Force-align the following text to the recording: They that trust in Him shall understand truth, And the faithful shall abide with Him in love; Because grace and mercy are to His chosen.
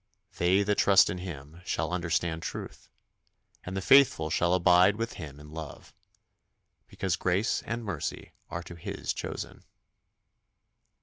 They 0.39 0.63
that 0.63 0.79
trust 0.79 1.11
in 1.11 1.19
Him 1.19 1.61
shall 1.63 1.91
understand 1.93 2.41
truth, 2.41 2.89
And 3.63 3.77
the 3.77 3.81
faithful 3.83 4.31
shall 4.31 4.55
abide 4.55 4.95
with 4.95 5.13
Him 5.13 5.39
in 5.39 5.51
love; 5.51 5.93
Because 6.87 7.15
grace 7.15 7.61
and 7.67 7.85
mercy 7.85 8.31
are 8.49 8.63
to 8.63 8.73
His 8.73 9.13
chosen. 9.13 9.61